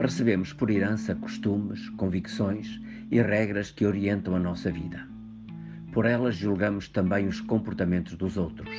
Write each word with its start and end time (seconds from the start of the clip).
recebemos 0.00 0.54
por 0.54 0.70
herança 0.70 1.14
costumes, 1.14 1.90
convicções 1.90 2.80
e 3.10 3.20
regras 3.20 3.70
que 3.70 3.84
orientam 3.84 4.34
a 4.34 4.38
nossa 4.38 4.72
vida. 4.72 5.06
Por 5.92 6.06
elas 6.06 6.36
julgamos 6.36 6.88
também 6.88 7.26
os 7.26 7.40
comportamentos 7.42 8.14
dos 8.16 8.38
outros. 8.38 8.70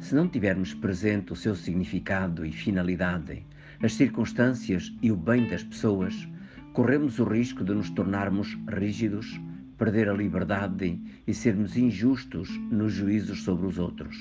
Se 0.00 0.16
não 0.16 0.28
tivermos 0.28 0.74
presente 0.74 1.32
o 1.32 1.36
seu 1.36 1.54
significado 1.54 2.44
e 2.44 2.50
finalidade, 2.50 3.46
as 3.80 3.94
circunstâncias 3.94 4.92
e 5.00 5.12
o 5.12 5.16
bem 5.16 5.48
das 5.48 5.62
pessoas, 5.62 6.28
corremos 6.72 7.20
o 7.20 7.24
risco 7.24 7.62
de 7.62 7.72
nos 7.72 7.90
tornarmos 7.90 8.58
rígidos, 8.68 9.40
perder 9.78 10.08
a 10.08 10.12
liberdade 10.12 11.00
e 11.24 11.32
sermos 11.32 11.76
injustos 11.76 12.48
nos 12.70 12.92
juízos 12.92 13.44
sobre 13.44 13.66
os 13.66 13.78
outros. 13.78 14.16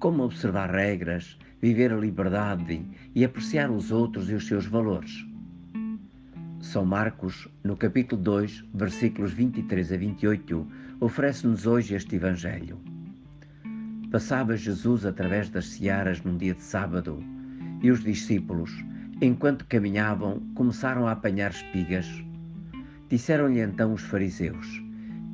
Como 0.00 0.22
observar 0.22 0.70
regras, 0.70 1.36
viver 1.60 1.92
a 1.92 1.96
liberdade 1.96 2.82
e 3.14 3.22
apreciar 3.22 3.70
os 3.70 3.92
outros 3.92 4.30
e 4.30 4.34
os 4.34 4.46
seus 4.46 4.64
valores? 4.64 5.26
São 6.58 6.86
Marcos, 6.86 7.46
no 7.62 7.76
capítulo 7.76 8.22
2, 8.22 8.64
versículos 8.72 9.34
23 9.34 9.92
a 9.92 9.96
28, 9.98 10.66
oferece-nos 11.00 11.66
hoje 11.66 11.94
este 11.94 12.16
Evangelho. 12.16 12.80
Passava 14.10 14.56
Jesus 14.56 15.04
através 15.04 15.50
das 15.50 15.66
searas 15.66 16.22
num 16.22 16.38
dia 16.38 16.54
de 16.54 16.62
sábado 16.62 17.22
e 17.82 17.90
os 17.90 18.02
discípulos, 18.02 18.70
enquanto 19.20 19.66
caminhavam, 19.66 20.40
começaram 20.54 21.06
a 21.06 21.12
apanhar 21.12 21.50
espigas. 21.50 22.08
Disseram-lhe 23.10 23.60
então 23.60 23.92
os 23.92 24.02
fariseus: 24.02 24.82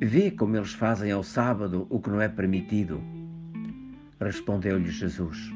Vê 0.01 0.29
como 0.29 0.57
eles 0.57 0.73
fazem 0.73 1.09
ao 1.09 1.23
sábado 1.23 1.87
o 1.89 2.01
que 2.01 2.09
não 2.09 2.19
é 2.19 2.27
permitido. 2.27 3.01
Respondeu-lhe 4.19 4.89
Jesus: 4.89 5.51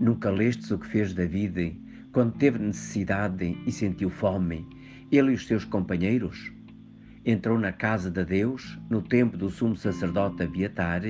Nunca 0.00 0.30
lestes 0.30 0.70
o 0.70 0.78
que 0.78 0.86
fez 0.86 1.12
David 1.12 1.80
quando 2.12 2.38
teve 2.38 2.58
necessidade 2.58 3.58
e 3.66 3.72
sentiu 3.72 4.10
fome, 4.10 4.66
ele 5.10 5.32
e 5.32 5.34
os 5.34 5.46
seus 5.46 5.64
companheiros? 5.64 6.52
Entrou 7.24 7.58
na 7.58 7.72
casa 7.72 8.08
de 8.08 8.24
Deus, 8.24 8.78
no 8.88 9.02
tempo 9.02 9.36
do 9.36 9.50
sumo 9.50 9.76
sacerdote 9.76 10.44
Abiatar, 10.44 11.02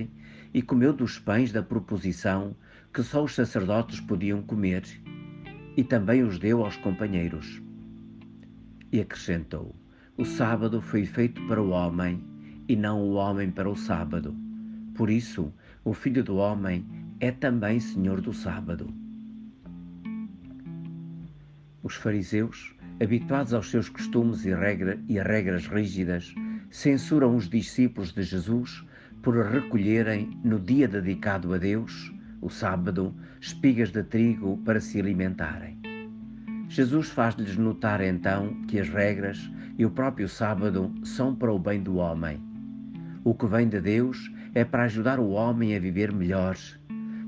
e 0.55 0.63
comeu 0.63 0.93
dos 0.93 1.19
pães 1.19 1.53
da 1.53 1.63
proposição 1.63 2.57
que 2.95 3.03
só 3.03 3.23
os 3.23 3.35
sacerdotes 3.35 4.01
podiam 4.01 4.41
comer, 4.41 4.83
e 5.77 5.85
também 5.85 6.23
os 6.23 6.39
deu 6.39 6.65
aos 6.65 6.77
companheiros. 6.79 7.61
E 8.91 9.01
acrescentou: 9.01 9.77
O 10.17 10.25
sábado 10.25 10.81
foi 10.81 11.05
feito 11.05 11.47
para 11.47 11.63
o 11.63 11.69
homem, 11.69 12.25
e 12.67 12.75
não 12.75 13.03
o 13.03 13.13
homem 13.13 13.51
para 13.51 13.69
o 13.69 13.77
sábado. 13.77 14.35
Por 14.95 15.11
isso, 15.11 15.53
o 15.87 15.95
Filho 15.95 16.25
do 16.25 16.35
Homem 16.39 16.85
é 17.21 17.31
também 17.31 17.79
Senhor 17.79 18.21
do 18.21 18.33
sábado. 18.33 18.93
Os 21.81 21.95
fariseus, 21.95 22.75
habituados 23.01 23.55
aos 23.55 23.71
seus 23.71 23.89
costumes 23.89 24.45
e, 24.45 24.53
regra, 24.53 24.99
e 25.09 25.21
regras 25.21 25.69
rígidas, 25.69 26.35
censuram 26.71 27.37
os 27.37 27.49
discípulos 27.49 28.13
de 28.13 28.25
Jesus 28.25 28.85
por 29.23 29.37
recolherem, 29.37 30.37
no 30.43 30.59
dia 30.59 30.89
dedicado 30.89 31.55
a 31.55 31.57
Deus, 31.57 32.13
o 32.43 32.51
sábado, 32.51 33.15
espigas 33.41 33.93
de 33.93 34.03
trigo 34.03 34.59
para 34.65 34.81
se 34.81 34.99
alimentarem. 34.99 35.79
Jesus 36.69 37.11
faz-lhes 37.11 37.57
notar 37.57 38.01
então 38.01 38.61
que 38.67 38.81
as 38.81 38.89
regras 38.89 39.49
e 39.79 39.87
o 39.87 39.91
próprio 39.93 40.29
sábado 40.29 40.93
são 41.05 41.33
para 41.33 41.53
o 41.53 41.61
bem 41.61 41.81
do 41.81 41.95
homem. 41.95 42.41
O 43.23 43.33
que 43.35 43.47
vem 43.47 43.69
de 43.69 43.81
Deus 43.81 44.35
é 44.57 44.65
para 44.65 44.85
ajudar 44.85 45.21
o 45.21 45.33
homem 45.33 45.77
a 45.77 45.79
viver 45.79 46.11
melhor, 46.11 46.57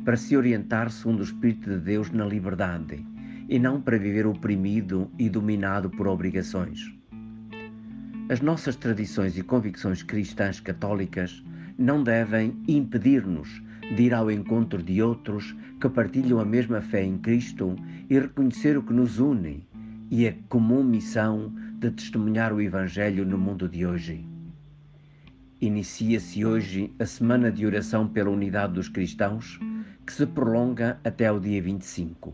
para 0.03 0.17
se 0.17 0.35
orientar 0.35 0.91
segundo 0.91 1.21
o 1.21 1.23
Espírito 1.23 1.69
de 1.69 1.79
Deus 1.79 2.11
na 2.11 2.25
liberdade 2.25 3.05
e 3.51 3.59
não 3.59 3.83
para 3.83 3.99
viver 3.99 4.27
oprimido 4.27 5.11
e 5.19 5.29
dominado 5.29 5.91
por 5.91 6.09
obrigações. 6.09 6.91
As 8.31 8.41
nossas 8.41 8.77
tradições 8.77 9.37
e 9.37 9.43
convicções 9.43 10.03
cristãs 10.03 10.59
católicas 10.59 11.45
não 11.77 12.03
devem 12.03 12.57
impedir-nos 12.67 13.63
de 13.95 14.05
ir 14.05 14.15
ao 14.15 14.31
encontro 14.31 14.83
de 14.83 15.03
outros 15.03 15.55
que 15.79 15.89
partilham 15.91 16.41
a 16.41 16.47
mesma 16.47 16.81
fé 16.81 17.05
em 17.05 17.19
Cristo 17.19 17.77
e 18.09 18.19
reconhecer 18.19 18.79
o 18.79 18.83
que 18.83 18.95
nos 18.95 19.19
une 19.19 19.69
e 20.11 20.27
a 20.27 20.33
comum 20.49 20.83
missão 20.83 21.53
de 21.79 21.91
testemunhar 21.91 22.55
o 22.55 22.61
Evangelho 22.63 23.27
no 23.27 23.37
mundo 23.37 23.69
de 23.69 23.85
hoje. 23.85 24.38
Inicia-se 25.61 26.45
hoje 26.45 26.93
a 27.01 27.05
Semana 27.05 27.51
de 27.51 27.67
Oração 27.67 28.07
pela 28.07 28.31
Unidade 28.31 28.75
dos 28.75 28.89
Cristãos, 28.89 29.59
que 30.07 30.13
se 30.13 30.25
prolonga 30.25 31.01
até 31.03 31.27
ao 31.27 31.41
dia 31.41 31.61
25. 31.61 32.33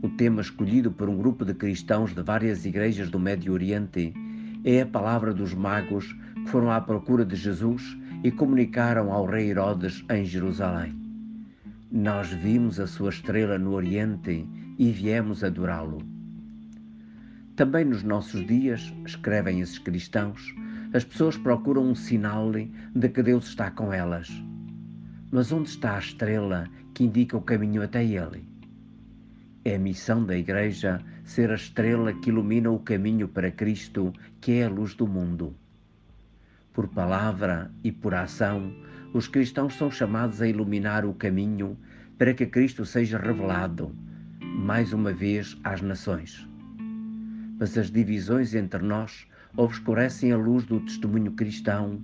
O 0.00 0.08
tema 0.10 0.40
escolhido 0.40 0.92
por 0.92 1.08
um 1.08 1.18
grupo 1.18 1.44
de 1.44 1.52
cristãos 1.52 2.14
de 2.14 2.22
várias 2.22 2.64
igrejas 2.64 3.10
do 3.10 3.18
Médio 3.18 3.52
Oriente 3.52 4.14
é 4.62 4.82
a 4.82 4.86
palavra 4.86 5.34
dos 5.34 5.52
magos 5.52 6.12
que 6.12 6.48
foram 6.48 6.70
à 6.70 6.80
procura 6.80 7.24
de 7.24 7.34
Jesus 7.34 7.98
e 8.22 8.30
comunicaram 8.30 9.12
ao 9.12 9.26
rei 9.26 9.50
Herodes 9.50 10.04
em 10.08 10.24
Jerusalém. 10.24 10.94
Nós 11.90 12.28
vimos 12.28 12.78
a 12.78 12.86
sua 12.86 13.10
estrela 13.10 13.58
no 13.58 13.72
Oriente 13.72 14.46
e 14.78 14.92
viemos 14.92 15.42
adorá-lo. 15.42 15.98
Também 17.56 17.84
nos 17.84 18.04
nossos 18.04 18.46
dias, 18.46 18.94
escrevem 19.04 19.60
esses 19.60 19.78
cristãos, 19.80 20.54
as 20.94 21.04
pessoas 21.04 21.36
procuram 21.36 21.84
um 21.84 21.94
sinal 21.94 22.50
de 22.52 23.08
que 23.08 23.22
Deus 23.22 23.46
está 23.46 23.70
com 23.70 23.92
elas. 23.92 24.28
Mas 25.30 25.50
onde 25.50 25.70
está 25.70 25.96
a 25.96 25.98
estrela 25.98 26.68
que 26.92 27.04
indica 27.04 27.36
o 27.36 27.40
caminho 27.40 27.82
até 27.82 28.04
Ele? 28.04 28.44
É 29.64 29.76
a 29.76 29.78
missão 29.78 30.24
da 30.24 30.36
Igreja 30.36 31.02
ser 31.24 31.50
a 31.50 31.54
estrela 31.54 32.12
que 32.12 32.28
ilumina 32.28 32.70
o 32.70 32.78
caminho 32.78 33.26
para 33.26 33.50
Cristo, 33.50 34.12
que 34.40 34.52
é 34.52 34.66
a 34.66 34.68
luz 34.68 34.94
do 34.94 35.06
mundo. 35.06 35.56
Por 36.74 36.88
palavra 36.88 37.70
e 37.82 37.90
por 37.90 38.14
ação, 38.14 38.74
os 39.14 39.28
cristãos 39.28 39.74
são 39.74 39.90
chamados 39.90 40.42
a 40.42 40.48
iluminar 40.48 41.06
o 41.06 41.14
caminho 41.14 41.78
para 42.18 42.34
que 42.34 42.44
Cristo 42.44 42.84
seja 42.84 43.18
revelado, 43.18 43.94
mais 44.40 44.92
uma 44.92 45.12
vez, 45.12 45.56
às 45.64 45.80
nações. 45.80 46.46
Mas 47.58 47.78
as 47.78 47.90
divisões 47.90 48.54
entre 48.54 48.82
nós 48.82 49.26
obscurecem 49.56 50.32
a 50.32 50.36
luz 50.36 50.64
do 50.64 50.80
testemunho 50.80 51.32
cristão 51.32 52.00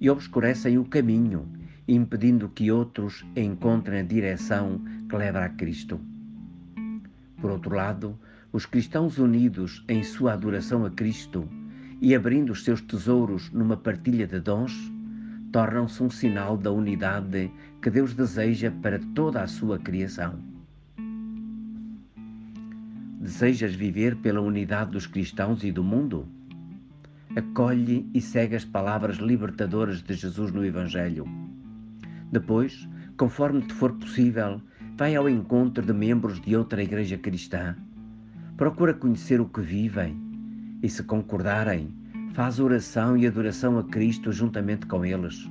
e 0.00 0.08
obscurecem 0.08 0.78
o 0.78 0.84
caminho, 0.84 1.46
impedindo 1.86 2.48
que 2.48 2.70
outros 2.70 3.24
encontrem 3.36 4.00
a 4.00 4.04
direção 4.04 4.80
que 5.08 5.16
leva 5.16 5.44
a 5.44 5.48
Cristo. 5.48 6.00
Por 7.40 7.50
outro 7.50 7.74
lado, 7.74 8.18
os 8.52 8.64
cristãos 8.64 9.18
unidos 9.18 9.84
em 9.88 10.02
sua 10.02 10.32
adoração 10.32 10.84
a 10.84 10.90
Cristo 10.90 11.48
e 12.00 12.14
abrindo 12.14 12.50
os 12.50 12.64
seus 12.64 12.80
tesouros 12.80 13.50
numa 13.50 13.76
partilha 13.76 14.26
de 14.26 14.40
dons, 14.40 14.72
tornam-se 15.52 16.02
um 16.02 16.10
sinal 16.10 16.56
da 16.56 16.70
unidade 16.70 17.50
que 17.82 17.90
Deus 17.90 18.14
deseja 18.14 18.70
para 18.82 18.98
toda 19.14 19.42
a 19.42 19.46
sua 19.46 19.78
criação. 19.78 20.38
Desejas 23.20 23.74
viver 23.74 24.16
pela 24.16 24.40
unidade 24.40 24.92
dos 24.92 25.06
cristãos 25.06 25.64
e 25.64 25.72
do 25.72 25.82
mundo? 25.82 26.26
Acolhe 27.36 28.08
e 28.14 28.20
segue 28.20 28.56
as 28.56 28.64
palavras 28.64 29.18
libertadoras 29.18 30.02
de 30.02 30.14
Jesus 30.14 30.50
no 30.50 30.64
Evangelho. 30.64 31.26
Depois, 32.32 32.88
conforme 33.16 33.62
te 33.62 33.74
for 33.74 33.92
possível, 33.92 34.60
vai 34.96 35.14
ao 35.14 35.28
encontro 35.28 35.84
de 35.84 35.92
membros 35.92 36.40
de 36.40 36.56
outra 36.56 36.82
igreja 36.82 37.18
cristã. 37.18 37.76
Procura 38.56 38.94
conhecer 38.94 39.40
o 39.40 39.48
que 39.48 39.60
vivem 39.60 40.16
e, 40.82 40.88
se 40.88 41.02
concordarem, 41.02 41.94
faz 42.32 42.58
oração 42.58 43.16
e 43.16 43.26
adoração 43.26 43.78
a 43.78 43.84
Cristo 43.84 44.32
juntamente 44.32 44.86
com 44.86 45.04
eles. 45.04 45.48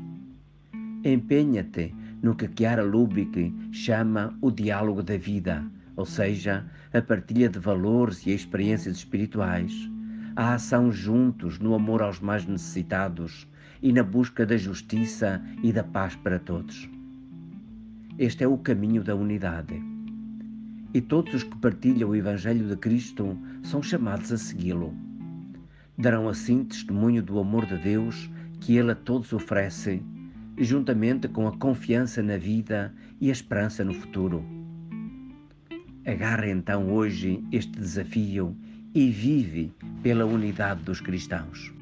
Empenha-te 1.03 1.94
no 2.21 2.35
que 2.35 2.49
Chiara 2.57 2.83
Lubick 2.83 3.53
chama 3.71 4.38
o 4.41 4.51
diálogo 4.51 5.03
da 5.03 5.17
vida, 5.17 5.63
ou 5.95 6.06
seja, 6.06 6.65
a 6.94 7.01
partilha 7.01 7.47
de 7.47 7.59
valores 7.59 8.25
e 8.25 8.31
experiências 8.31 8.97
espirituais, 8.97 9.89
a 10.38 10.54
ação 10.54 10.92
juntos 10.92 11.57
no 11.57 11.74
amor 11.74 12.00
aos 12.00 12.19
mais 12.19 12.45
necessitados 12.45 13.48
e 13.81 13.92
na 13.92 14.04
busca 14.04 14.45
da 14.45 14.56
justiça 14.56 15.44
e 15.63 15.74
da 15.74 15.84
paz 15.84 16.16
para 16.16 16.38
todos. 16.38 16.88
Este 18.19 18.44
é 18.44 18.48
o 18.48 18.56
caminho 18.56 19.04
da 19.04 19.16
unidade. 19.16 19.81
E 20.94 21.01
todos 21.01 21.34
os 21.34 21.44
que 21.44 21.57
partilham 21.57 22.12
o 22.12 22.16
Evangelho 22.16 22.68
de 22.68 22.78
Cristo 22.78 23.36
são 23.63 23.81
chamados 23.81 24.31
a 24.31 24.38
segui-lo. 24.38 24.94
Darão 25.98 26.30
assim 26.30 26.63
testemunho 26.63 27.24
do 27.24 27.39
amor 27.39 27.66
de 27.66 27.80
Deus 27.80 28.30
que 28.60 28.78
Ele 28.78 28.92
a 28.92 28.95
todos 28.95 29.34
oferece, 29.34 30.04
juntamente 30.56 31.28
com 31.28 31.48
a 31.48 31.57
confiança 31.57 32.22
na 32.22 32.38
vida 32.38 32.94
e 33.19 33.30
a 33.30 33.34
esperança 33.34 33.84
no 33.84 33.94
futuro. 33.95 34.45
Agarre 36.06 36.51
então 36.51 36.94
hoje 36.94 37.44
este 37.51 37.72
desafio 37.72 38.56
e 38.97 39.11
vive 39.11 39.71
pela 40.01 40.25
unidade 40.25 40.81
dos 40.81 40.99
cristãos. 40.99 41.76